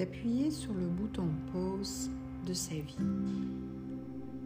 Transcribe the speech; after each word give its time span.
d'appuyer 0.00 0.50
sur 0.50 0.72
le 0.72 0.86
bouton 0.86 1.28
pause 1.52 2.10
de 2.46 2.54
sa 2.54 2.72
vie, 2.72 2.96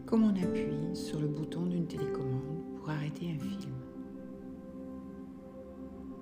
comme 0.05 0.25
on 0.25 0.31
appuie 0.31 0.97
sur 0.97 1.21
le 1.21 1.29
bouton 1.29 1.67
d'une 1.67 1.87
télécommande 1.87 2.75
pour 2.75 2.91
arrêter 2.91 3.27
un 3.27 3.39
film. 3.39 3.73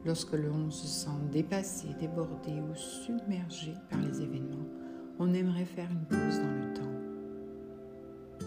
Lorsque 0.05 0.35
l'on 0.35 0.71
se 0.71 0.87
sent 0.87 1.19
dépassé, 1.31 1.89
débordé 1.99 2.53
ou 2.61 2.75
submergé 2.75 3.73
par 3.89 4.03
les 4.03 4.21
événements, 4.21 4.69
on 5.19 5.33
aimerait 5.33 5.65
faire 5.65 5.91
une 5.91 6.05
pause 6.05 6.39
dans 6.39 6.53
le 6.53 6.75
temps. 6.75 8.47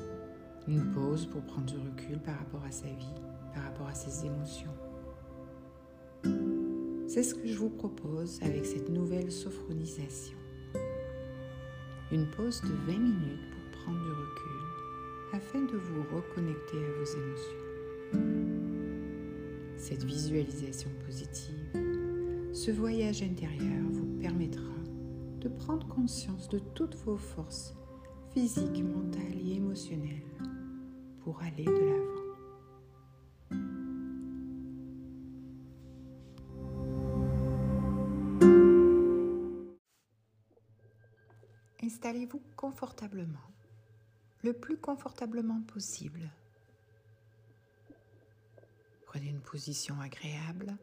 Une 0.67 0.91
pause 0.91 1.25
pour 1.25 1.41
prendre 1.41 1.65
du 1.65 1.77
recul 1.77 2.19
par 2.19 2.37
rapport 2.37 2.63
à 2.63 2.69
sa 2.69 2.85
vie, 2.85 3.21
par 3.55 3.63
rapport 3.63 3.87
à 3.87 3.95
ses 3.95 4.27
émotions. 4.27 4.75
C'est 7.07 7.23
ce 7.23 7.33
que 7.33 7.47
je 7.47 7.57
vous 7.57 7.71
propose 7.71 8.39
avec 8.43 8.67
cette 8.67 8.89
nouvelle 8.89 9.31
sophronisation. 9.31 10.44
Une 12.11 12.27
pause 12.27 12.61
de 12.61 12.91
20 12.91 12.99
minutes 12.99 13.49
pour 13.49 13.81
prendre 13.81 13.99
du 13.99 14.11
recul 14.11 14.45
afin 15.33 15.61
de 15.61 15.75
vous 15.75 16.03
reconnecter 16.15 16.77
à 16.77 16.91
vos 16.99 17.05
émotions. 17.05 17.65
Cette 19.75 20.03
visualisation 20.03 20.89
positive, 21.05 21.65
ce 22.53 22.71
voyage 22.71 23.23
intérieur 23.23 23.83
vous 23.89 24.05
permettra 24.21 24.61
de 25.41 25.49
prendre 25.49 25.87
conscience 25.87 26.47
de 26.49 26.59
toutes 26.59 26.95
vos 27.05 27.17
forces 27.17 27.75
physiques, 28.33 28.83
mentales 28.83 29.39
et 29.43 29.55
émotionnelles 29.55 30.21
pour 31.21 31.41
aller 31.41 31.65
de 31.65 31.71
l'avant. 31.71 32.14
Installez-vous 42.05 42.43
confortablement, 42.55 43.49
le 44.43 44.53
plus 44.53 44.77
confortablement 44.77 45.59
possible? 45.63 46.29
Prenez 49.07 49.29
une 49.29 49.41
position 49.41 49.99
agréable, 49.99 50.77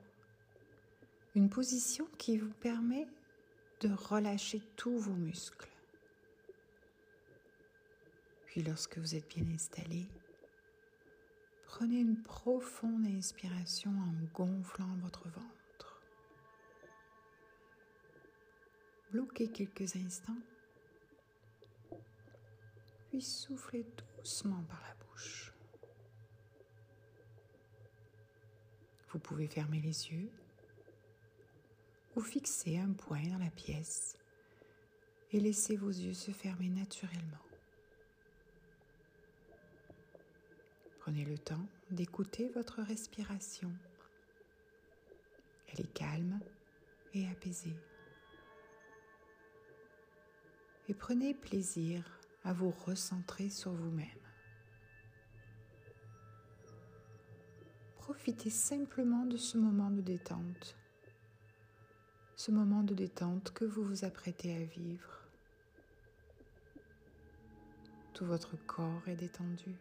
une 1.36 1.48
position 1.48 2.08
qui 2.18 2.38
vous 2.38 2.52
permet 2.54 3.06
de 3.82 3.92
relâcher 3.92 4.60
tous 4.74 4.98
vos 4.98 5.14
muscles. 5.14 5.70
Puis 8.46 8.64
lorsque 8.64 8.98
vous 8.98 9.14
êtes 9.14 9.28
bien 9.28 9.46
installé, 9.54 10.08
prenez 11.66 12.00
une 12.00 12.20
profonde 12.20 13.06
inspiration 13.06 13.92
en 13.92 14.12
gonflant 14.34 14.96
votre 14.96 15.28
ventre. 15.28 16.02
Bloquez 19.12 19.52
quelques 19.52 19.94
instants, 19.94 20.42
puis 23.12 23.20
soufflez 23.20 23.84
doucement 24.16 24.62
par 24.70 24.80
la 24.80 24.94
bouche. 25.04 25.52
Vous 29.10 29.18
pouvez 29.18 29.46
fermer 29.46 29.80
les 29.80 30.08
yeux 30.10 30.30
ou 32.16 32.22
fixer 32.22 32.78
un 32.78 32.94
point 32.94 33.22
dans 33.24 33.36
la 33.36 33.50
pièce 33.50 34.16
et 35.30 35.40
laisser 35.40 35.76
vos 35.76 35.90
yeux 35.90 36.14
se 36.14 36.30
fermer 36.30 36.70
naturellement. 36.70 37.44
Prenez 41.00 41.26
le 41.26 41.36
temps 41.36 41.66
d'écouter 41.90 42.48
votre 42.54 42.80
respiration. 42.80 43.70
Elle 45.68 45.82
est 45.82 45.92
calme 45.92 46.40
et 47.12 47.28
apaisée. 47.28 47.76
Et 50.88 50.94
prenez 50.94 51.34
plaisir 51.34 52.21
à 52.44 52.52
vous 52.52 52.70
recentrer 52.70 53.50
sur 53.50 53.72
vous-même. 53.72 54.08
Profitez 57.96 58.50
simplement 58.50 59.24
de 59.26 59.36
ce 59.36 59.56
moment 59.56 59.90
de 59.90 60.00
détente, 60.00 60.76
ce 62.36 62.50
moment 62.50 62.82
de 62.82 62.94
détente 62.94 63.52
que 63.52 63.64
vous 63.64 63.84
vous 63.84 64.04
apprêtez 64.04 64.56
à 64.56 64.64
vivre. 64.64 65.22
Tout 68.12 68.26
votre 68.26 68.56
corps 68.66 69.02
est 69.06 69.16
détendu. 69.16 69.74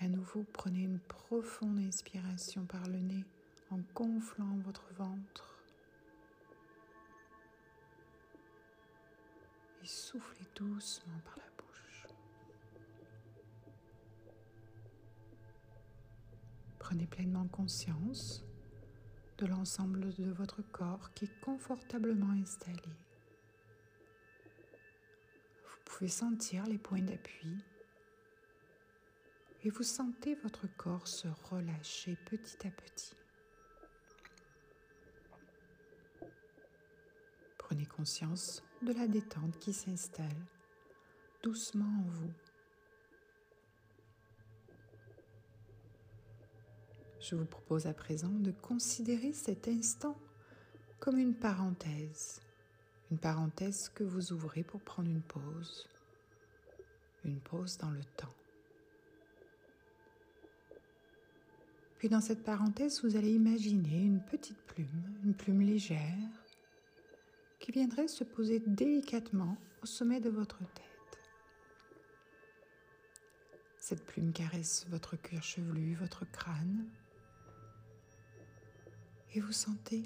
À 0.00 0.08
nouveau, 0.08 0.44
prenez 0.52 0.82
une 0.82 0.98
profonde 0.98 1.78
inspiration 1.78 2.64
par 2.64 2.88
le 2.88 2.98
nez 2.98 3.24
en 3.70 3.78
gonflant 3.94 4.58
votre 4.64 4.92
ventre. 4.94 5.51
Soufflez 9.84 10.46
doucement 10.54 11.18
par 11.24 11.36
la 11.38 11.50
bouche. 11.58 12.06
Prenez 16.78 17.06
pleinement 17.06 17.48
conscience 17.48 18.44
de 19.38 19.46
l'ensemble 19.46 20.14
de 20.14 20.30
votre 20.30 20.62
corps 20.62 21.12
qui 21.14 21.24
est 21.24 21.40
confortablement 21.40 22.30
installé. 22.30 22.78
Vous 25.64 25.78
pouvez 25.84 26.08
sentir 26.08 26.64
les 26.66 26.78
points 26.78 27.02
d'appui 27.02 27.64
et 29.64 29.70
vous 29.70 29.82
sentez 29.82 30.36
votre 30.36 30.68
corps 30.76 31.08
se 31.08 31.28
relâcher 31.50 32.16
petit 32.26 32.66
à 32.66 32.70
petit. 32.70 33.16
Prenez 37.58 37.86
conscience 37.86 38.62
de 38.84 38.92
la 38.92 39.06
détente 39.06 39.58
qui 39.58 39.72
s'installe 39.72 40.28
doucement 41.42 41.84
en 41.84 42.02
vous. 42.02 42.32
Je 47.20 47.36
vous 47.36 47.44
propose 47.44 47.86
à 47.86 47.94
présent 47.94 48.30
de 48.30 48.50
considérer 48.50 49.32
cet 49.32 49.68
instant 49.68 50.16
comme 50.98 51.18
une 51.18 51.34
parenthèse, 51.34 52.40
une 53.10 53.18
parenthèse 53.18 53.88
que 53.88 54.02
vous 54.02 54.32
ouvrez 54.32 54.64
pour 54.64 54.80
prendre 54.80 55.08
une 55.08 55.22
pause, 55.22 55.88
une 57.24 57.40
pause 57.40 57.78
dans 57.78 57.90
le 57.90 58.04
temps. 58.16 58.34
Puis 61.98 62.08
dans 62.08 62.20
cette 62.20 62.42
parenthèse, 62.42 63.04
vous 63.04 63.14
allez 63.14 63.32
imaginer 63.32 64.02
une 64.02 64.20
petite 64.24 64.60
plume, 64.66 65.18
une 65.24 65.34
plume 65.34 65.60
légère, 65.60 66.41
qui 67.62 67.70
viendrait 67.70 68.08
se 68.08 68.24
poser 68.24 68.58
délicatement 68.58 69.56
au 69.82 69.86
sommet 69.86 70.20
de 70.20 70.28
votre 70.28 70.58
tête. 70.58 71.18
Cette 73.78 74.04
plume 74.04 74.32
caresse 74.32 74.84
votre 74.90 75.16
cuir 75.16 75.42
chevelu, 75.44 75.94
votre 75.94 76.24
crâne, 76.30 76.90
et 79.34 79.40
vous 79.40 79.52
sentez 79.52 80.02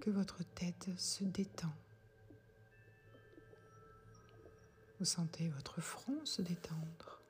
que 0.00 0.10
votre 0.10 0.42
tête 0.54 0.88
se 0.96 1.24
détend. 1.24 1.74
Vous 4.98 5.04
sentez 5.04 5.50
votre 5.50 5.82
front 5.82 6.24
se 6.24 6.40
détendre. 6.40 7.20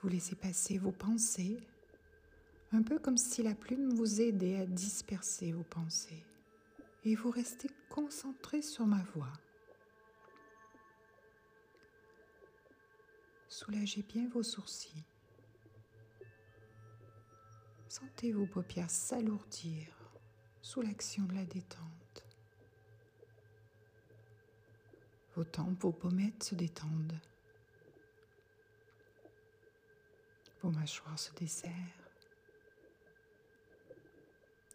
Vous 0.00 0.08
laissez 0.08 0.34
passer 0.34 0.78
vos 0.78 0.92
pensées, 0.92 1.58
un 2.74 2.82
peu 2.82 2.98
comme 2.98 3.16
si 3.16 3.42
la 3.42 3.54
plume 3.54 3.94
vous 3.94 4.20
aidait 4.20 4.58
à 4.58 4.66
disperser 4.66 5.52
vos 5.52 5.62
pensées. 5.62 6.24
Et 7.04 7.14
vous 7.14 7.30
restez 7.30 7.70
concentré 7.88 8.62
sur 8.62 8.86
ma 8.86 9.02
voix. 9.14 9.32
Soulagez 13.48 14.02
bien 14.02 14.28
vos 14.28 14.42
sourcils. 14.42 15.04
Sentez 17.88 18.32
vos 18.32 18.46
paupières 18.46 18.90
s'alourdir 18.90 19.86
sous 20.60 20.80
l'action 20.80 21.24
de 21.24 21.34
la 21.34 21.44
détente. 21.44 22.24
Vos 25.36 25.44
tempes, 25.44 25.80
vos 25.80 25.92
pommettes 25.92 26.42
se 26.42 26.54
détendent. 26.54 27.20
Vos 30.62 30.70
mâchoires 30.70 31.18
se 31.18 31.32
desserrent. 31.34 32.03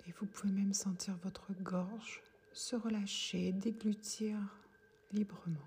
Et 0.09 0.13
vous 0.19 0.25
pouvez 0.25 0.51
même 0.51 0.73
sentir 0.73 1.15
votre 1.17 1.53
gorge 1.61 2.23
se 2.51 2.75
relâcher, 2.75 3.51
déglutir 3.51 4.39
librement. 5.11 5.59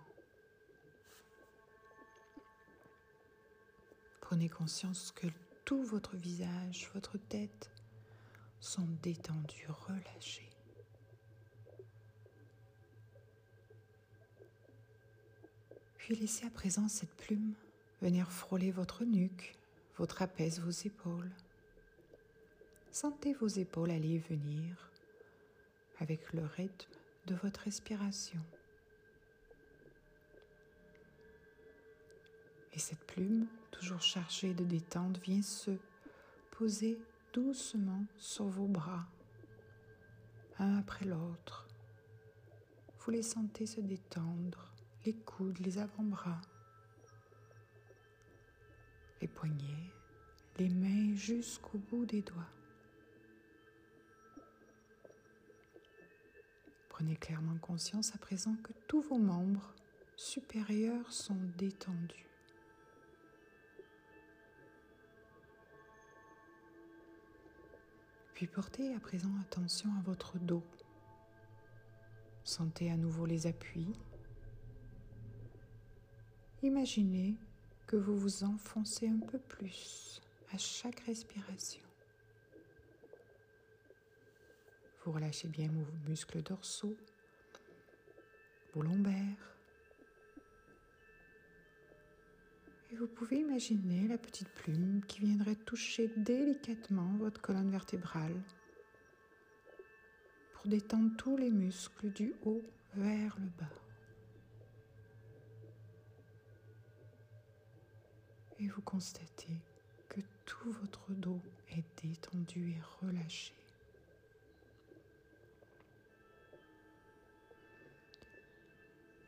Prenez 4.20 4.48
conscience 4.48 5.12
que 5.12 5.28
tout 5.64 5.84
votre 5.84 6.16
visage, 6.16 6.90
votre 6.92 7.18
tête 7.18 7.70
sont 8.58 8.88
détendus, 9.00 9.68
relâchés. 9.68 10.50
Puis 15.98 16.16
laissez 16.16 16.46
à 16.46 16.50
présent 16.50 16.88
cette 16.88 17.14
plume 17.14 17.54
venir 18.00 18.32
frôler 18.32 18.72
votre 18.72 19.04
nuque, 19.04 19.56
vos 19.98 20.06
trapèzes, 20.06 20.58
vos 20.58 20.70
épaules. 20.70 21.30
Sentez 22.92 23.32
vos 23.32 23.48
épaules 23.48 23.90
aller 23.90 24.18
venir 24.18 24.90
avec 25.98 26.34
le 26.34 26.44
rythme 26.44 26.92
de 27.26 27.34
votre 27.36 27.60
respiration. 27.60 28.38
Et 32.74 32.78
cette 32.78 33.02
plume, 33.06 33.46
toujours 33.70 34.02
chargée 34.02 34.52
de 34.52 34.64
détente, 34.64 35.16
vient 35.20 35.40
se 35.40 35.70
poser 36.50 36.98
doucement 37.32 38.04
sur 38.18 38.44
vos 38.44 38.68
bras, 38.68 39.06
un 40.58 40.76
après 40.76 41.06
l'autre. 41.06 41.66
Vous 42.98 43.10
les 43.10 43.22
sentez 43.22 43.64
se 43.64 43.80
détendre, 43.80 44.70
les 45.06 45.14
coudes, 45.14 45.60
les 45.60 45.78
avant-bras, 45.78 46.42
les 49.22 49.28
poignets, 49.28 49.90
les 50.58 50.68
mains 50.68 51.14
jusqu'au 51.14 51.78
bout 51.78 52.04
des 52.04 52.20
doigts. 52.20 52.50
Prenez 57.02 57.16
clairement 57.16 57.58
conscience 57.58 58.14
à 58.14 58.18
présent 58.18 58.54
que 58.62 58.72
tous 58.86 59.00
vos 59.00 59.18
membres 59.18 59.74
supérieurs 60.14 61.12
sont 61.12 61.36
détendus. 61.58 62.28
Puis 68.34 68.46
portez 68.46 68.94
à 68.94 69.00
présent 69.00 69.32
attention 69.40 69.90
à 69.98 70.02
votre 70.02 70.38
dos. 70.38 70.62
Sentez 72.44 72.88
à 72.92 72.96
nouveau 72.96 73.26
les 73.26 73.48
appuis. 73.48 73.96
Imaginez 76.62 77.34
que 77.88 77.96
vous 77.96 78.16
vous 78.16 78.44
enfoncez 78.44 79.08
un 79.08 79.18
peu 79.18 79.40
plus 79.40 80.22
à 80.52 80.56
chaque 80.56 81.00
respiration. 81.00 81.82
Vous 85.04 85.12
relâchez 85.12 85.48
bien 85.48 85.68
vos 85.68 86.08
muscles 86.08 86.42
dorsaux, 86.42 86.96
vos 88.72 88.82
lombaires, 88.82 89.52
Et 92.92 92.94
vous 92.94 93.06
pouvez 93.06 93.38
imaginer 93.38 94.06
la 94.06 94.18
petite 94.18 94.50
plume 94.50 95.00
qui 95.08 95.20
viendrait 95.20 95.56
toucher 95.56 96.12
délicatement 96.14 97.10
votre 97.16 97.40
colonne 97.40 97.70
vertébrale 97.70 98.38
pour 100.52 100.66
détendre 100.66 101.10
tous 101.16 101.38
les 101.38 101.50
muscles 101.50 102.10
du 102.10 102.34
haut 102.44 102.60
vers 102.94 103.34
le 103.38 103.46
bas. 103.58 103.72
Et 108.58 108.68
vous 108.68 108.82
constatez 108.82 109.56
que 110.10 110.20
tout 110.44 110.72
votre 110.72 111.12
dos 111.12 111.40
est 111.70 112.06
détendu 112.06 112.72
et 112.72 112.82
relâché. 113.00 113.54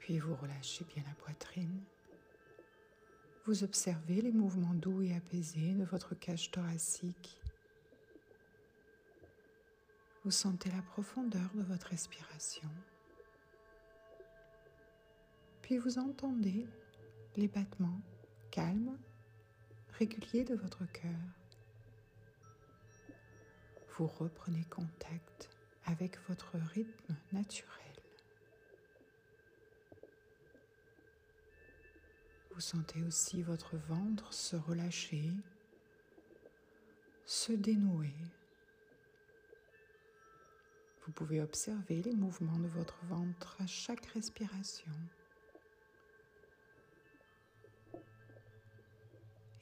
Puis 0.05 0.19
vous 0.19 0.37
relâchez 0.37 0.85
bien 0.85 1.03
la 1.06 1.15
poitrine 1.15 1.81
vous 3.47 3.62
observez 3.62 4.23
les 4.23 4.33
mouvements 4.33 4.73
doux 4.73 5.03
et 5.03 5.15
apaisés 5.15 5.75
de 5.75 5.85
votre 5.85 6.15
cage 6.15 6.51
thoracique. 6.51 7.39
Vous 10.25 10.31
sentez 10.31 10.71
la 10.71 10.81
profondeur 10.81 11.51
de 11.55 11.62
votre 11.62 11.89
respiration. 11.89 12.71
Puis 15.61 15.77
vous 15.77 15.99
entendez 15.99 16.67
les 17.37 17.49
battements 17.49 18.01
calmes, 18.51 18.97
réguliers 19.99 20.45
de 20.45 20.55
votre 20.55 20.91
cœur. 20.91 21.21
Vous 23.99 24.06
reprenez 24.06 24.65
contact 24.71 25.51
avec 25.85 26.19
votre 26.29 26.56
rythme 26.73 27.15
naturel. 27.33 27.94
Vous 32.55 32.61
sentez 32.61 33.03
aussi 33.03 33.43
votre 33.43 33.77
ventre 33.77 34.33
se 34.33 34.55
relâcher, 34.55 35.29
se 37.27 37.53
dénouer. 37.53 38.15
Vous 41.05 41.11
pouvez 41.11 41.41
observer 41.41 42.01
les 42.03 42.15
mouvements 42.15 42.61
de 42.61 42.69
votre 42.69 43.05
ventre 43.06 43.56
à 43.61 43.67
chaque 43.67 44.06
respiration. 44.06 44.93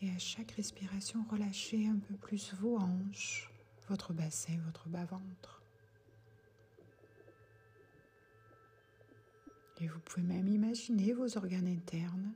Et 0.03 0.11
à 0.11 0.19
chaque 0.19 0.51
respiration, 0.51 1.25
relâchez 1.31 1.87
un 1.87 1.97
peu 1.97 2.15
plus 2.17 2.53
vos 2.55 2.77
hanches, 2.77 3.51
votre 3.89 4.13
bassin, 4.13 4.59
votre 4.67 4.91
bas-ventre. 4.91 5.63
Et 9.81 9.89
vous 9.89 10.01
pouvez 10.01 10.27
même 10.27 10.49
imaginer 10.49 11.15
vos 11.15 11.39
organes 11.39 11.69
internes 11.69 12.35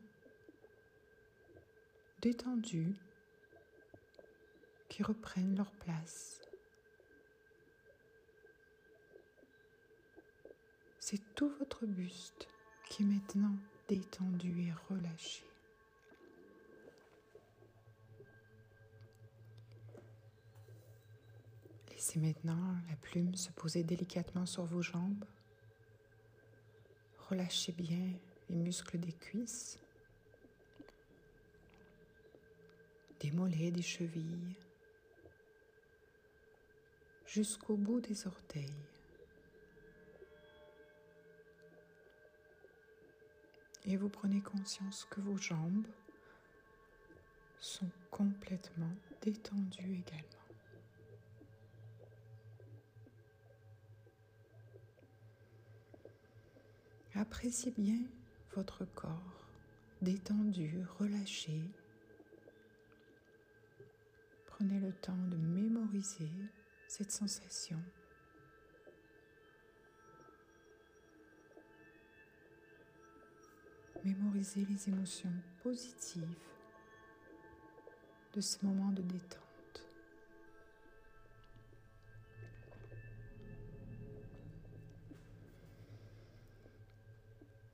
détendus 2.26 2.92
qui 4.88 5.04
reprennent 5.04 5.56
leur 5.56 5.70
place. 5.70 6.40
C'est 10.98 11.20
tout 11.36 11.48
votre 11.60 11.86
buste 11.86 12.48
qui 12.88 13.04
est 13.04 13.06
maintenant 13.06 13.54
détendu 13.86 14.66
et 14.66 14.72
relâché. 14.88 15.44
Laissez 21.90 22.18
maintenant 22.18 22.74
la 22.90 22.96
plume 22.96 23.36
se 23.36 23.52
poser 23.52 23.84
délicatement 23.84 24.46
sur 24.46 24.64
vos 24.64 24.82
jambes. 24.82 25.24
Relâchez 27.30 27.70
bien 27.70 28.10
les 28.48 28.56
muscles 28.56 28.98
des 28.98 29.12
cuisses. 29.12 29.78
Des 33.20 33.30
mollets, 33.30 33.70
des 33.70 33.82
chevilles, 33.82 34.56
jusqu'au 37.26 37.76
bout 37.76 38.00
des 38.00 38.26
orteils. 38.26 38.84
Et 43.84 43.96
vous 43.96 44.08
prenez 44.08 44.40
conscience 44.40 45.06
que 45.10 45.20
vos 45.20 45.36
jambes 45.36 45.86
sont 47.60 47.90
complètement 48.10 48.94
détendues 49.22 49.94
également. 49.94 50.36
Appréciez 57.14 57.70
bien 57.70 58.00
votre 58.54 58.84
corps 58.84 59.46
détendu, 60.02 60.84
relâché, 60.98 61.62
Prenez 64.56 64.80
le 64.80 64.90
temps 64.90 65.18
de 65.28 65.36
mémoriser 65.36 66.30
cette 66.88 67.12
sensation. 67.12 67.78
Mémorisez 74.02 74.64
les 74.64 74.88
émotions 74.88 75.32
positives 75.62 76.38
de 78.32 78.40
ce 78.40 78.64
moment 78.64 78.92
de 78.92 79.02
détente. 79.02 79.42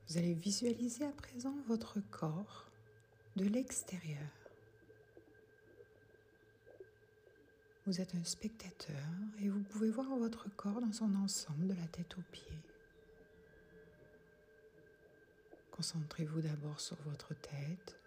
Vous 0.09 0.17
allez 0.17 0.33
visualiser 0.33 1.05
à 1.05 1.13
présent 1.13 1.55
votre 1.65 2.01
corps 2.11 2.69
de 3.37 3.45
l'extérieur. 3.45 4.42
Vous 7.85 7.99
êtes 7.99 8.15
un 8.15 8.23
spectateur 8.23 8.95
et 9.39 9.49
vous 9.49 9.61
pouvez 9.63 9.89
voir 9.89 10.07
votre 10.15 10.47
corps 10.55 10.79
dans 10.79 10.93
son 10.93 11.13
ensemble 11.15 11.67
de 11.67 11.73
la 11.73 11.87
tête 11.87 12.17
aux 12.17 12.31
pieds. 12.31 12.63
Concentrez-vous 15.69 16.39
d'abord 16.39 16.79
sur 16.79 16.95
votre 17.01 17.33
tête. 17.33 17.99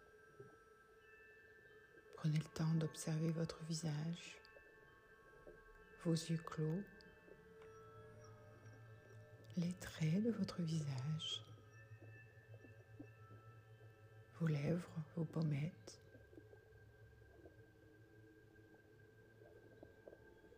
Prenez 2.16 2.38
le 2.38 2.49
temps 2.54 2.73
d'observer 2.76 3.30
votre 3.33 3.62
visage, 3.64 4.38
vos 6.06 6.14
yeux 6.14 6.40
clos, 6.47 6.83
les 9.59 9.75
traits 9.75 10.23
de 10.23 10.30
votre 10.30 10.62
visage, 10.62 11.45
vos 14.40 14.47
lèvres, 14.47 15.02
vos 15.16 15.25
pommettes, 15.26 16.00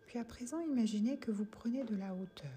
Puis 0.09 0.19
à 0.19 0.25
présent, 0.25 0.59
imaginez 0.61 1.19
que 1.19 1.31
vous 1.31 1.45
prenez 1.45 1.85
de 1.85 1.95
la 1.95 2.15
hauteur, 2.15 2.50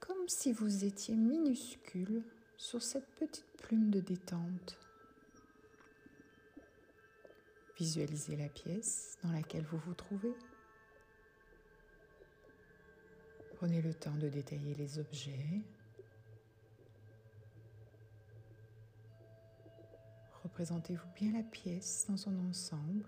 comme 0.00 0.26
si 0.26 0.50
vous 0.50 0.86
étiez 0.86 1.14
minuscule 1.14 2.22
sur 2.56 2.82
cette 2.82 3.06
petite 3.16 3.44
plume 3.58 3.90
de 3.90 4.00
détente. 4.00 4.78
Visualisez 7.78 8.36
la 8.36 8.48
pièce 8.48 9.18
dans 9.22 9.32
laquelle 9.32 9.66
vous 9.66 9.78
vous 9.86 9.92
trouvez, 9.94 10.34
Prenez 13.56 13.80
le 13.80 13.94
temps 13.94 14.16
de 14.16 14.28
détailler 14.28 14.74
les 14.74 14.98
objets. 14.98 15.60
Représentez-vous 20.42 21.06
bien 21.14 21.32
la 21.32 21.44
pièce 21.44 22.06
dans 22.08 22.16
son 22.16 22.36
ensemble 22.48 23.04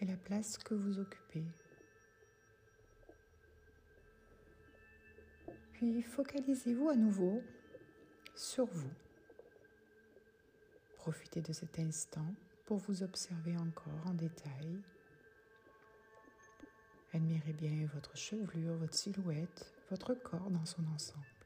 et 0.00 0.04
la 0.04 0.16
place 0.16 0.58
que 0.58 0.74
vous 0.74 0.98
occupez. 0.98 1.44
Puis 5.72 6.02
focalisez-vous 6.02 6.88
à 6.88 6.96
nouveau 6.96 7.42
sur 8.34 8.66
vous. 8.66 8.90
Profitez 10.96 11.40
de 11.40 11.52
cet 11.52 11.78
instant 11.78 12.34
pour 12.66 12.78
vous 12.78 13.02
observer 13.02 13.56
encore 13.56 14.06
en 14.06 14.14
détail. 14.14 14.82
Admirez 17.14 17.52
bien 17.52 17.86
votre 17.94 18.16
chevelure, 18.16 18.74
votre 18.74 18.94
silhouette, 18.94 19.72
votre 19.90 20.14
corps 20.14 20.50
dans 20.50 20.66
son 20.66 20.84
ensemble. 20.88 21.37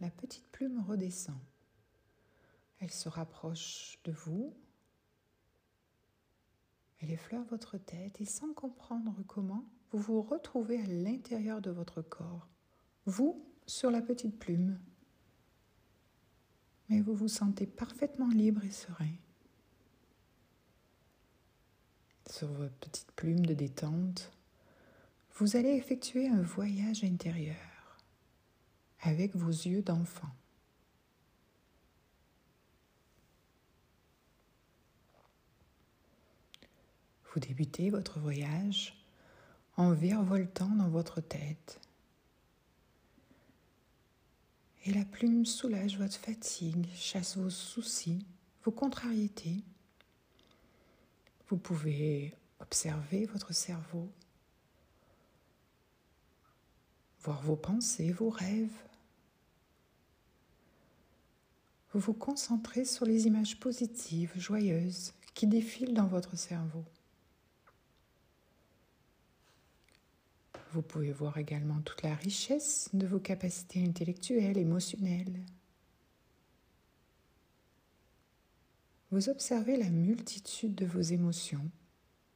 La 0.00 0.10
petite 0.10 0.46
plume 0.52 0.84
redescend. 0.86 1.38
Elle 2.80 2.90
se 2.90 3.08
rapproche 3.08 3.98
de 4.04 4.12
vous. 4.12 4.54
Elle 7.00 7.10
effleure 7.10 7.44
votre 7.44 7.76
tête 7.76 8.20
et 8.20 8.24
sans 8.24 8.52
comprendre 8.52 9.14
comment, 9.26 9.64
vous 9.90 9.98
vous 9.98 10.22
retrouvez 10.22 10.80
à 10.80 10.86
l'intérieur 10.86 11.60
de 11.60 11.70
votre 11.70 12.02
corps. 12.02 12.48
Vous 13.06 13.44
sur 13.66 13.90
la 13.90 14.00
petite 14.00 14.38
plume. 14.38 14.78
Mais 16.88 17.00
vous 17.00 17.14
vous 17.14 17.28
sentez 17.28 17.66
parfaitement 17.66 18.28
libre 18.28 18.64
et 18.64 18.70
serein. 18.70 19.14
Sur 22.30 22.48
votre 22.48 22.74
petite 22.76 23.12
plume 23.12 23.44
de 23.44 23.54
détente, 23.54 24.30
vous 25.36 25.56
allez 25.56 25.70
effectuer 25.70 26.28
un 26.28 26.42
voyage 26.42 27.04
intérieur 27.04 27.73
avec 29.04 29.36
vos 29.36 29.50
yeux 29.50 29.82
d'enfant. 29.82 30.30
Vous 37.32 37.40
débutez 37.40 37.90
votre 37.90 38.18
voyage 38.18 38.96
en 39.76 39.92
virevoltant 39.92 40.68
dans 40.68 40.88
votre 40.88 41.20
tête. 41.20 41.80
Et 44.86 44.92
la 44.92 45.04
plume 45.04 45.44
soulage 45.44 45.98
votre 45.98 46.16
fatigue, 46.16 46.86
chasse 46.94 47.36
vos 47.36 47.50
soucis, 47.50 48.24
vos 48.64 48.70
contrariétés. 48.70 49.64
Vous 51.48 51.56
pouvez 51.58 52.34
observer 52.60 53.26
votre 53.26 53.52
cerveau, 53.52 54.08
voir 57.20 57.42
vos 57.42 57.56
pensées, 57.56 58.12
vos 58.12 58.30
rêves, 58.30 58.76
vous 61.94 62.00
vous 62.00 62.12
concentrez 62.12 62.84
sur 62.84 63.06
les 63.06 63.28
images 63.28 63.60
positives, 63.60 64.32
joyeuses, 64.34 65.12
qui 65.32 65.46
défilent 65.46 65.94
dans 65.94 66.08
votre 66.08 66.36
cerveau. 66.36 66.84
Vous 70.72 70.82
pouvez 70.82 71.12
voir 71.12 71.38
également 71.38 71.80
toute 71.82 72.02
la 72.02 72.16
richesse 72.16 72.90
de 72.94 73.06
vos 73.06 73.20
capacités 73.20 73.84
intellectuelles, 73.84 74.58
émotionnelles. 74.58 75.40
Vous 79.12 79.28
observez 79.28 79.76
la 79.76 79.88
multitude 79.88 80.74
de 80.74 80.86
vos 80.86 81.00
émotions 81.00 81.70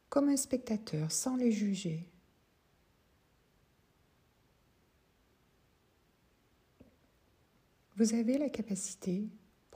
comme 0.07 0.29
un 0.29 0.37
spectateur 0.37 1.11
sans 1.11 1.35
les 1.35 1.51
juger. 1.51 2.09
Vous 7.97 8.13
avez 8.13 8.37
la 8.37 8.47
capacité 8.47 9.27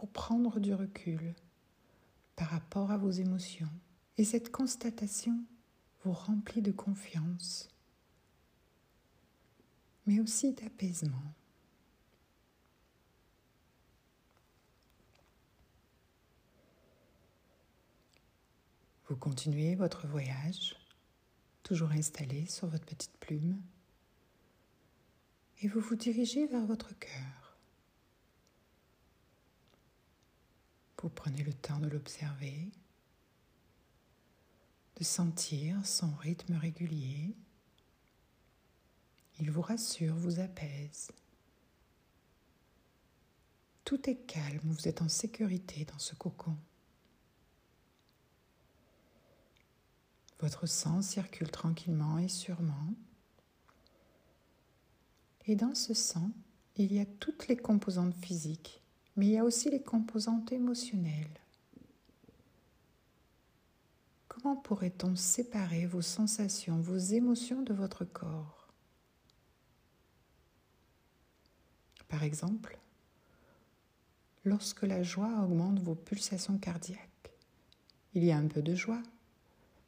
prendre 0.08 0.60
du 0.60 0.74
recul 0.74 1.36
par 2.36 2.50
rapport 2.50 2.92
à 2.92 2.98
vos 2.98 3.12
émotions. 3.12 3.70
Et 4.18 4.24
cette 4.24 4.52
constatation 4.52 5.44
vous 6.04 6.14
remplit 6.14 6.62
de 6.62 6.72
confiance, 6.72 7.70
mais 10.06 10.20
aussi 10.20 10.54
d'apaisement. 10.54 11.34
Vous 19.08 19.16
continuez 19.16 19.76
votre 19.76 20.08
voyage, 20.08 20.76
toujours 21.62 21.92
installé 21.92 22.46
sur 22.46 22.68
votre 22.68 22.86
petite 22.86 23.18
plume, 23.20 23.62
et 25.62 25.68
vous 25.68 25.80
vous 25.80 25.96
dirigez 25.96 26.46
vers 26.48 26.66
votre 26.66 26.98
cœur. 26.98 27.43
Vous 31.04 31.10
prenez 31.10 31.44
le 31.44 31.52
temps 31.52 31.80
de 31.80 31.90
l'observer, 31.90 32.72
de 34.96 35.04
sentir 35.04 35.86
son 35.86 36.16
rythme 36.16 36.56
régulier. 36.56 37.36
Il 39.42 39.52
vous 39.52 39.62
rassure, 39.62 40.16
vous 40.16 40.40
apaise. 40.40 41.12
Tout 43.84 44.10
est 44.10 44.16
calme, 44.16 44.62
vous 44.64 44.88
êtes 44.88 45.02
en 45.02 45.10
sécurité 45.10 45.84
dans 45.84 46.00
ce 46.00 46.16
cocon. 46.16 46.56
Votre 50.40 50.68
sang 50.68 51.02
circule 51.02 51.52
tranquillement 51.52 52.18
et 52.18 52.30
sûrement. 52.30 52.94
Et 55.48 55.58
dans 55.58 55.76
ce 55.76 55.94
sang, 55.94 56.32
il 56.78 56.94
y 56.94 57.02
a 57.02 57.06
toutes 57.06 57.50
les 57.50 57.58
composantes 57.58 58.16
physiques 58.16 58.83
mais 59.16 59.28
il 59.28 59.32
y 59.34 59.38
a 59.38 59.44
aussi 59.44 59.70
les 59.70 59.82
composantes 59.82 60.52
émotionnelles. 60.52 61.40
Comment 64.28 64.56
pourrait-on 64.56 65.16
séparer 65.16 65.86
vos 65.86 66.02
sensations, 66.02 66.80
vos 66.80 66.98
émotions 66.98 67.62
de 67.62 67.74
votre 67.74 68.04
corps? 68.04 68.68
Par 72.08 72.24
exemple, 72.24 72.78
lorsque 74.44 74.84
la 74.84 75.04
joie 75.04 75.42
augmente 75.44 75.80
vos 75.80 75.96
pulsations 75.96 76.58
cardiaques, 76.58 77.32
il 78.14 78.24
y 78.24 78.32
a 78.32 78.38
un 78.38 78.48
peu 78.48 78.62
de 78.62 78.76
joie 78.76 79.02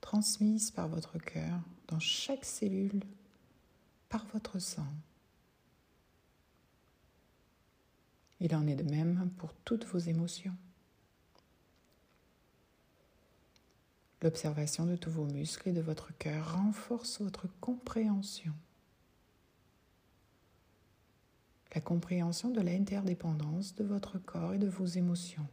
transmise 0.01 0.71
par 0.71 0.87
votre 0.87 1.17
cœur 1.17 1.59
dans 1.87 1.99
chaque 1.99 2.45
cellule, 2.45 3.03
par 4.09 4.25
votre 4.27 4.59
sang. 4.59 4.87
Il 8.39 8.55
en 8.55 8.67
est 8.67 8.75
de 8.75 8.89
même 8.89 9.29
pour 9.37 9.53
toutes 9.63 9.85
vos 9.85 9.99
émotions. 9.99 10.55
L'observation 14.21 14.85
de 14.85 14.95
tous 14.95 15.11
vos 15.11 15.25
muscles 15.25 15.69
et 15.69 15.73
de 15.73 15.81
votre 15.81 16.15
cœur 16.17 16.55
renforce 16.55 17.21
votre 17.21 17.47
compréhension. 17.59 18.53
La 21.73 21.81
compréhension 21.81 22.49
de 22.49 22.61
l'interdépendance 22.61 23.75
de 23.75 23.83
votre 23.83 24.17
corps 24.17 24.53
et 24.53 24.57
de 24.57 24.67
vos 24.69 24.85
émotions. 24.85 25.47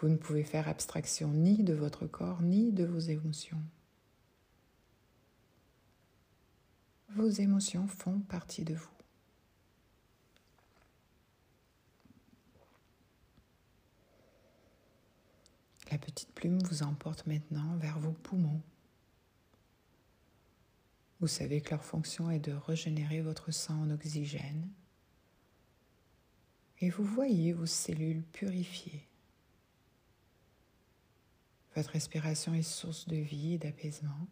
Vous 0.00 0.08
ne 0.08 0.16
pouvez 0.16 0.44
faire 0.44 0.66
abstraction 0.66 1.28
ni 1.28 1.62
de 1.62 1.74
votre 1.74 2.06
corps 2.06 2.40
ni 2.40 2.72
de 2.72 2.84
vos 2.84 2.98
émotions. 2.98 3.60
Vos 7.10 7.28
émotions 7.28 7.86
font 7.86 8.20
partie 8.20 8.64
de 8.64 8.74
vous. 8.74 8.99
La 15.90 15.98
petite 15.98 16.32
plume 16.32 16.62
vous 16.62 16.82
emporte 16.84 17.26
maintenant 17.26 17.76
vers 17.76 17.98
vos 17.98 18.12
poumons. 18.12 18.62
Vous 21.18 21.26
savez 21.26 21.60
que 21.60 21.70
leur 21.70 21.84
fonction 21.84 22.30
est 22.30 22.38
de 22.38 22.52
régénérer 22.52 23.20
votre 23.20 23.50
sang 23.50 23.82
en 23.82 23.90
oxygène 23.90 24.70
et 26.78 26.90
vous 26.90 27.04
voyez 27.04 27.52
vos 27.52 27.66
cellules 27.66 28.22
purifiées. 28.22 29.06
Votre 31.74 31.90
respiration 31.90 32.54
est 32.54 32.62
source 32.62 33.06
de 33.06 33.16
vie 33.16 33.54
et 33.54 33.58
d'apaisement. 33.58 34.28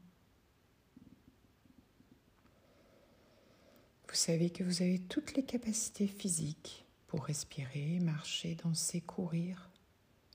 Vous 4.09 4.15
savez 4.15 4.51
que 4.51 4.65
vous 4.65 4.81
avez 4.81 5.01
toutes 5.01 5.35
les 5.35 5.45
capacités 5.45 6.07
physiques 6.07 6.87
pour 7.07 7.25
respirer, 7.25 8.01
marcher, 8.01 8.55
danser, 8.55 9.01
courir, 9.03 9.71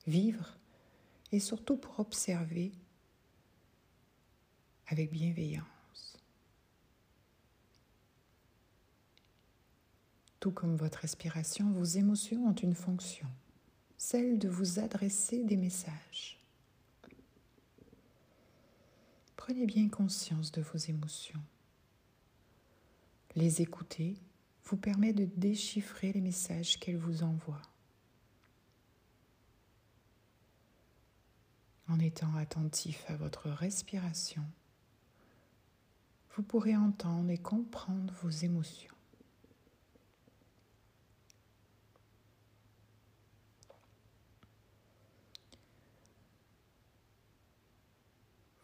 vivre 0.05 0.57
et 1.33 1.39
surtout 1.39 1.77
pour 1.77 1.99
observer 1.99 2.71
avec 4.87 5.11
bienveillance. 5.11 5.65
Tout 10.39 10.51
comme 10.51 10.75
votre 10.75 10.99
respiration, 10.99 11.71
vos 11.71 11.83
émotions 11.83 12.45
ont 12.45 12.53
une 12.53 12.75
fonction, 12.75 13.27
celle 13.97 14.37
de 14.37 14.47
vous 14.47 14.77
adresser 14.77 15.43
des 15.43 15.57
messages. 15.57 16.39
Prenez 19.35 19.65
bien 19.65 19.89
conscience 19.89 20.51
de 20.51 20.61
vos 20.61 20.77
émotions. 20.77 21.41
Les 23.35 23.63
écouter 23.63 24.17
vous 24.65 24.77
permet 24.77 25.13
de 25.13 25.25
déchiffrer 25.35 26.13
les 26.13 26.21
messages 26.21 26.79
qu'elles 26.79 26.97
vous 26.97 27.23
envoient. 27.23 27.72
En 31.93 31.99
étant 31.99 32.35
attentif 32.37 33.05
à 33.07 33.15
votre 33.15 33.51
respiration, 33.51 34.41
vous 36.35 36.41
pourrez 36.41 36.75
entendre 36.75 37.29
et 37.29 37.37
comprendre 37.37 38.11
vos 38.23 38.31
émotions. 38.31 38.95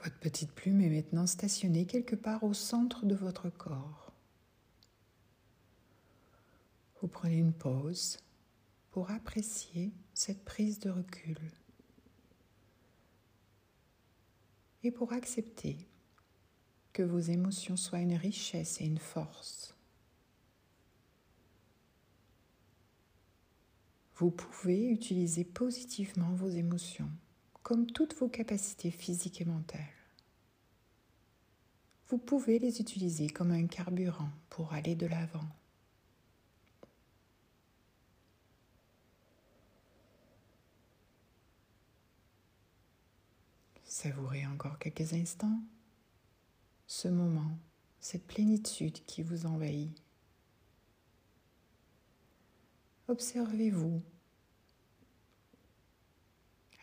Votre 0.03 0.17
petite 0.17 0.51
plume 0.53 0.81
est 0.81 0.89
maintenant 0.89 1.27
stationnée 1.27 1.85
quelque 1.85 2.15
part 2.15 2.43
au 2.43 2.55
centre 2.55 3.05
de 3.05 3.13
votre 3.13 3.51
corps. 3.51 4.11
Vous 6.99 7.07
prenez 7.07 7.37
une 7.37 7.53
pause 7.53 8.17
pour 8.89 9.11
apprécier 9.11 9.93
cette 10.15 10.43
prise 10.43 10.79
de 10.79 10.89
recul 10.89 11.37
et 14.83 14.91
pour 14.91 15.13
accepter 15.13 15.77
que 16.93 17.03
vos 17.03 17.19
émotions 17.19 17.77
soient 17.77 17.99
une 17.99 18.15
richesse 18.15 18.81
et 18.81 18.85
une 18.85 18.97
force. 18.97 19.75
Vous 24.15 24.31
pouvez 24.31 24.89
utiliser 24.89 25.45
positivement 25.45 26.33
vos 26.33 26.49
émotions 26.49 27.09
comme 27.63 27.85
toutes 27.85 28.15
vos 28.15 28.27
capacités 28.27 28.91
physiques 28.91 29.41
et 29.41 29.45
mentales. 29.45 29.79
Vous 32.07 32.17
pouvez 32.17 32.57
les 32.57 32.81
utiliser 32.81 33.29
comme 33.29 33.51
un 33.51 33.67
carburant 33.67 34.31
pour 34.49 34.73
aller 34.73 34.95
de 34.95 35.05
l'avant. 35.05 35.47
Savourez 44.01 44.45
encore 44.45 44.79
quelques 44.79 45.11
instants 45.11 45.59
ce 46.87 47.09
moment, 47.09 47.59
cette 47.99 48.25
plénitude 48.25 49.03
qui 49.05 49.23
vous 49.23 49.45
envahit. 49.45 49.91
Observez-vous 53.09 54.01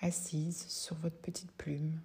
assise 0.03 0.67
sur 0.69 0.95
votre 0.97 1.17
petite 1.17 1.53
plume. 1.53 2.03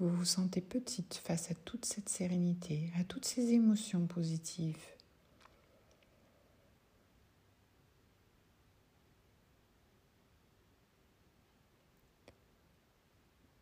Vous 0.00 0.10
vous 0.10 0.26
sentez 0.26 0.60
petite 0.60 1.14
face 1.14 1.50
à 1.50 1.54
toute 1.54 1.86
cette 1.86 2.10
sérénité, 2.10 2.92
à 2.98 3.04
toutes 3.04 3.24
ces 3.24 3.54
émotions 3.54 4.06
positives. 4.06 4.99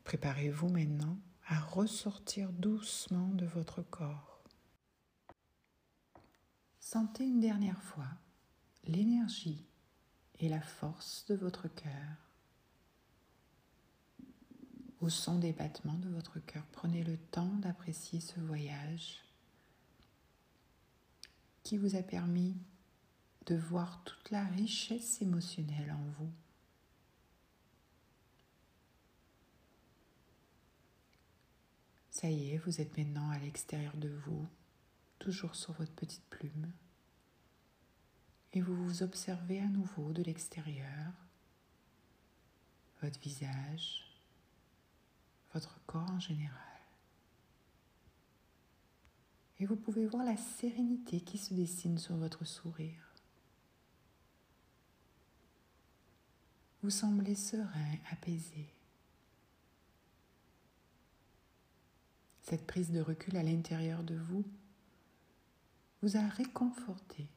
Préparez-vous 0.09 0.71
maintenant 0.71 1.19
à 1.49 1.61
ressortir 1.61 2.51
doucement 2.51 3.29
de 3.29 3.45
votre 3.45 3.83
corps. 3.83 4.43
Sentez 6.81 7.25
une 7.25 7.41
dernière 7.41 7.83
fois 7.83 8.09
l'énergie 8.85 9.67
et 10.41 10.49
la 10.49 10.63
force 10.63 11.27
de 11.27 11.35
votre 11.35 11.69
cœur. 11.69 12.33
Au 15.03 15.11
son 15.11 15.39
des 15.39 15.53
battements 15.53 15.99
de 15.99 16.09
votre 16.09 16.39
cœur, 16.39 16.65
prenez 16.73 17.05
le 17.05 17.19
temps 17.19 17.57
d'apprécier 17.57 18.21
ce 18.21 18.41
voyage 18.41 19.23
qui 21.65 21.77
vous 21.77 21.97
a 21.97 22.03
permis 22.03 22.57
de 23.45 23.57
voir 23.57 24.03
toute 24.05 24.31
la 24.31 24.45
richesse 24.45 25.21
émotionnelle 25.21 25.93
en 25.93 26.11
vous. 26.19 26.33
Ça 32.21 32.29
y 32.29 32.51
est, 32.51 32.57
vous 32.59 32.81
êtes 32.81 32.99
maintenant 32.99 33.31
à 33.31 33.39
l'extérieur 33.39 33.97
de 33.97 34.09
vous, 34.09 34.45
toujours 35.21 35.55
sur 35.55 35.73
votre 35.75 35.93
petite 35.93 36.29
plume 36.31 36.73
et 38.53 38.61
vous 38.61 38.75
vous 38.75 39.05
observez 39.05 39.61
à 39.61 39.69
nouveau 39.69 40.13
de 40.13 40.25
l'extérieur, 40.25 41.13
votre 43.01 43.21
visage, 43.21 44.05
votre 45.55 45.81
corps 45.87 46.11
en 46.11 46.19
général. 46.19 46.81
Et 49.61 49.67
vous 49.67 49.77
pouvez 49.77 50.09
voir 50.09 50.25
la 50.25 50.37
sérénité 50.37 51.21
qui 51.21 51.39
se 51.39 51.55
dessine 51.55 51.99
sur 51.99 52.17
votre 52.17 52.45
sourire. 52.45 53.15
Vous 56.83 56.91
semblez 56.91 57.37
serein, 57.37 57.95
apaisé. 58.11 58.75
Cette 62.49 62.67
prise 62.67 62.91
de 62.91 63.01
recul 63.01 63.37
à 63.37 63.43
l'intérieur 63.43 64.03
de 64.03 64.15
vous 64.15 64.45
vous 66.01 66.17
a 66.17 66.27
réconforté 66.29 67.29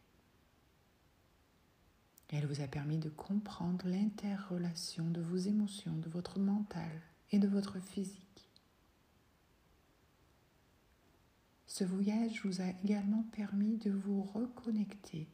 elle 2.32 2.46
vous 2.46 2.62
a 2.62 2.68
permis 2.68 2.98
de 2.98 3.10
comprendre 3.10 3.86
l'interrelation 3.88 5.10
de 5.10 5.20
vos 5.20 5.36
émotions, 5.36 5.98
de 5.98 6.10
votre 6.10 6.40
mental 6.40 6.90
et 7.32 7.40
de 7.40 7.48
votre 7.48 7.82
physique. 7.82 8.50
Ce 11.68 11.84
voyage 11.84 12.42
vous 12.46 12.62
a 12.62 12.70
également 12.84 13.24
permis 13.34 13.78
de 13.78 13.92
vous 13.92 14.24
reconnecter 14.24 15.28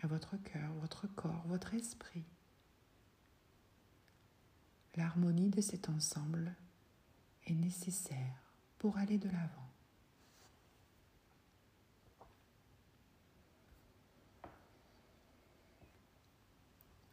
à 0.00 0.08
votre 0.08 0.36
cœur, 0.38 0.72
votre 0.80 1.06
corps, 1.06 1.44
votre 1.46 1.74
esprit. 1.74 2.24
L'harmonie 4.96 5.50
de 5.50 5.60
cet 5.60 5.88
ensemble 5.88 6.56
est 7.46 7.54
nécessaire 7.54 8.41
aller 8.90 9.18
de 9.18 9.28
l'avant. 9.28 9.68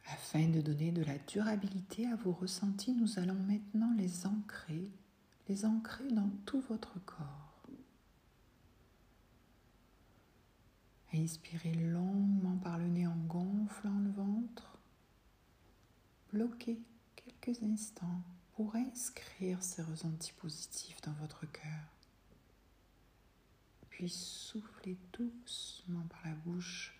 Afin 0.06 0.48
de 0.48 0.60
donner 0.60 0.90
de 0.92 1.02
la 1.04 1.18
durabilité 1.18 2.06
à 2.06 2.16
vos 2.16 2.32
ressentis, 2.32 2.92
nous 2.92 3.18
allons 3.18 3.34
maintenant 3.34 3.92
les 3.96 4.26
ancrer, 4.26 4.88
les 5.48 5.64
ancrer 5.64 6.08
dans 6.10 6.30
tout 6.44 6.60
votre 6.68 6.98
corps. 7.04 7.50
Inspirez 11.12 11.74
longuement 11.74 12.56
par 12.58 12.78
le 12.78 12.86
nez 12.86 13.06
en 13.06 13.16
gonflant 13.16 13.98
le 13.98 14.10
ventre. 14.10 14.78
Bloquez 16.32 16.78
quelques 17.16 17.62
instants 17.64 18.22
pour 18.60 18.76
inscrire 18.76 19.62
ces 19.62 19.80
ressentis 19.80 20.34
positifs 20.34 21.00
dans 21.00 21.14
votre 21.14 21.50
cœur. 21.50 21.96
Puis 23.88 24.10
soufflez 24.10 24.98
doucement 25.14 26.06
par 26.10 26.20
la 26.26 26.34
bouche 26.34 26.94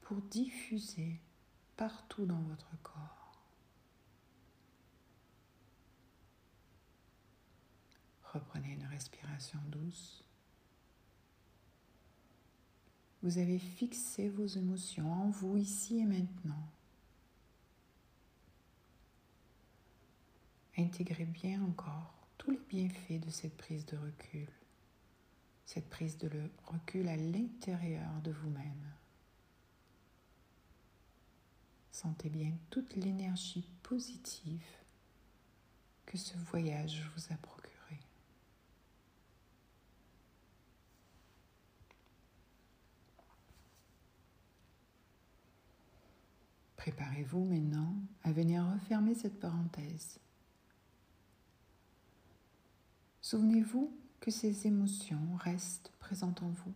pour 0.00 0.22
diffuser 0.22 1.18
partout 1.76 2.24
dans 2.24 2.40
votre 2.42 2.70
corps. 2.84 3.42
Reprenez 8.32 8.74
une 8.74 8.86
respiration 8.86 9.58
douce. 9.70 10.22
Vous 13.24 13.38
avez 13.38 13.58
fixé 13.58 14.28
vos 14.28 14.46
émotions 14.46 15.12
en 15.12 15.30
vous 15.30 15.56
ici 15.56 15.98
et 15.98 16.06
maintenant. 16.06 16.64
Intégrez 20.80 21.26
bien 21.26 21.62
encore 21.62 22.14
tous 22.38 22.52
les 22.52 22.60
bienfaits 22.70 23.20
de 23.20 23.28
cette 23.28 23.54
prise 23.58 23.84
de 23.84 23.98
recul, 23.98 24.48
cette 25.66 25.90
prise 25.90 26.16
de 26.16 26.30
recul 26.64 27.06
à 27.06 27.16
l'intérieur 27.16 28.10
de 28.24 28.30
vous-même. 28.30 28.90
Sentez 31.92 32.30
bien 32.30 32.52
toute 32.70 32.96
l'énergie 32.96 33.68
positive 33.82 34.64
que 36.06 36.16
ce 36.16 36.38
voyage 36.38 37.06
vous 37.14 37.34
a 37.34 37.36
procuré. 37.36 38.00
Préparez-vous 46.78 47.44
maintenant 47.44 47.96
à 48.24 48.32
venir 48.32 48.64
refermer 48.64 49.14
cette 49.14 49.38
parenthèse. 49.38 50.18
Souvenez-vous 53.30 53.96
que 54.18 54.32
ces 54.32 54.66
émotions 54.66 55.36
restent 55.36 55.92
présentes 56.00 56.42
en 56.42 56.48
vous. 56.48 56.74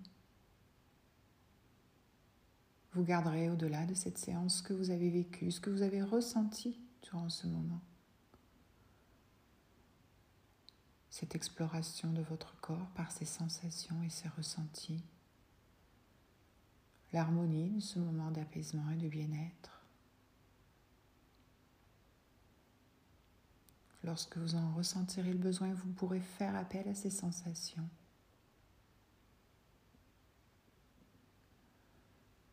Vous 2.93 3.03
garderez 3.03 3.51
au-delà 3.51 3.87
de 3.87 3.95
cette 3.95 4.19
séance 4.19 4.59
ce 4.59 4.63
que 4.63 4.73
vous 4.73 4.91
avez 4.91 5.11
vécu, 5.11 5.51
ce 5.51 5.59
que 5.59 5.71
vous 5.71 5.83
avez 5.83 6.01
ressenti 6.01 6.79
durant 7.03 7.29
ce 7.29 7.49
moment. 7.49 7.81
Cette 11.11 11.35
exploration 11.35 12.13
de 12.13 12.23
votre 12.23 12.55
corps 12.61 12.89
par 12.95 13.11
ses 13.11 13.25
sensations 13.25 14.01
et 14.05 14.11
ses 14.11 14.29
ressentis. 14.29 15.03
L'harmonie 17.13 17.71
de 17.71 17.81
ce 17.81 17.99
moment 17.99 18.31
d'apaisement 18.31 18.89
et 18.93 18.97
de 18.97 19.09
bien-être. 19.09 19.74
Lorsque 24.05 24.37
vous 24.37 24.55
en 24.55 24.75
ressentirez 24.75 25.33
le 25.33 25.39
besoin, 25.39 25.73
vous 25.73 25.91
pourrez 25.93 26.21
faire 26.21 26.55
appel 26.57 26.87
à 26.89 26.95
ces 26.95 27.11
sensations. 27.11 27.89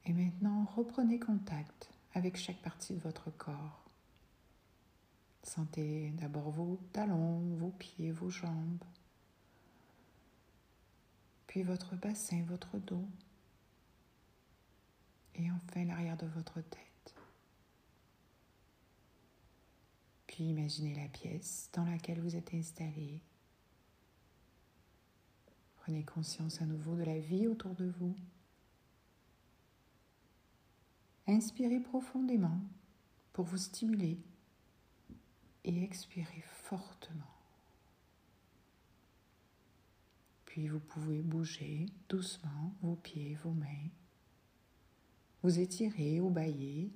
Et 0.06 0.14
maintenant, 0.14 0.66
reprenez 0.76 1.20
contact 1.20 1.92
avec 2.14 2.38
chaque 2.38 2.62
partie 2.62 2.94
de 2.94 3.00
votre 3.00 3.30
corps. 3.32 3.84
Sentez 5.44 6.12
d'abord 6.12 6.52
vos 6.52 6.80
talons, 6.94 7.40
vos 7.58 7.72
pieds, 7.72 8.12
vos 8.12 8.30
jambes, 8.30 8.84
puis 11.48 11.64
votre 11.64 11.96
bassin, 11.96 12.44
votre 12.48 12.78
dos, 12.78 13.08
et 15.36 15.52
enfin 15.52 15.84
l'arrière 15.84 16.18
de 16.18 16.28
votre 16.28 16.62
tête. 16.62 16.91
Imaginez 20.50 20.96
la 20.96 21.08
pièce 21.08 21.70
dans 21.74 21.86
laquelle 21.86 22.20
vous 22.20 22.36
êtes 22.36 22.54
installé. 22.54 23.22
Prenez 25.76 26.04
conscience 26.04 26.62
à 26.62 26.66
nouveau 26.66 26.96
de 26.96 27.04
la 27.04 27.20
vie 27.20 27.48
autour 27.48 27.76
de 27.76 27.86
vous. 28.00 28.16
Inspirez 31.28 31.80
profondément 31.80 32.60
pour 33.34 33.46
vous 33.46 33.58
stimuler 33.58 34.18
et 35.64 35.84
expirez 35.84 36.44
fortement. 36.64 37.38
Puis 40.46 40.68
vous 40.68 40.80
pouvez 40.80 41.22
bouger 41.22 41.86
doucement 42.10 42.74
vos 42.82 42.96
pieds, 42.96 43.36
vos 43.44 43.54
mains. 43.54 43.90
Vous 45.44 45.60
étirez 45.60 46.20
ou 46.20 46.32
bailler 46.32 46.92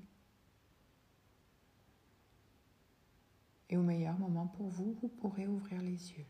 Et 3.69 3.77
au 3.77 3.81
meilleur 3.81 4.17
moment 4.19 4.47
pour 4.47 4.67
vous, 4.67 4.95
vous 5.01 5.07
pourrez 5.07 5.47
ouvrir 5.47 5.81
les 5.81 6.11
yeux. 6.11 6.25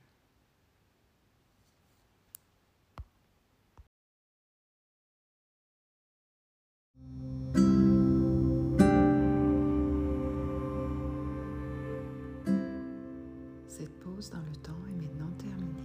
Cette 13.67 13.99
pause 13.99 14.29
dans 14.29 14.39
le 14.39 14.55
temps 14.55 14.71
est 14.87 14.95
maintenant 14.95 15.31
terminée. 15.37 15.83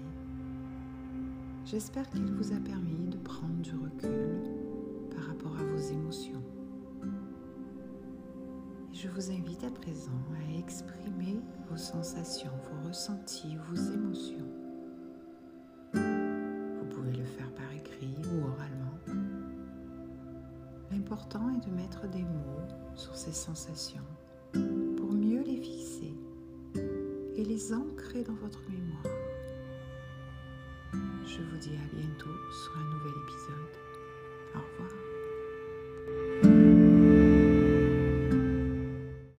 J'espère 1.64 2.08
qu'il 2.10 2.24
vous 2.26 2.52
a 2.52 2.60
permis 2.60 3.08
de 3.08 3.18
prendre 3.18 3.60
du 3.60 3.72
recul 3.74 4.42
par 5.10 5.24
rapport 5.24 5.56
à 5.58 5.64
vos 5.64 5.78
émotions 5.78 6.42
je 9.02 9.08
vous 9.08 9.30
invite 9.30 9.64
à 9.64 9.70
présent 9.70 10.20
à 10.34 10.58
exprimer 10.58 11.40
vos 11.70 11.76
sensations, 11.76 12.50
vos 12.64 12.88
ressentis, 12.88 13.56
vos 13.68 13.76
émotions. 13.76 14.46
Vous 15.94 16.84
pouvez 16.90 17.12
le 17.12 17.24
faire 17.24 17.50
par 17.54 17.72
écrit 17.72 18.14
ou 18.30 18.44
oralement. 18.44 18.98
L'important 20.90 21.48
est 21.50 21.66
de 21.66 21.74
mettre 21.74 22.06
des 22.08 22.24
mots 22.24 22.66
sur 22.94 23.16
ces 23.16 23.32
sensations 23.32 24.04
pour 24.52 25.12
mieux 25.12 25.42
les 25.44 25.56
fixer 25.56 26.14
et 27.36 27.44
les 27.44 27.72
ancrer 27.72 28.22
dans 28.22 28.34
votre 28.34 28.60
mémoire. 28.68 29.16
Je 31.24 31.40
vous 31.42 31.56
dis 31.56 31.76
à 31.76 31.96
bientôt 31.96 32.36
sur 32.52 32.76
un 32.76 32.84
nouvel 32.92 33.14
épisode. 33.22 34.56
Au 34.56 34.58
revoir. 34.58 35.09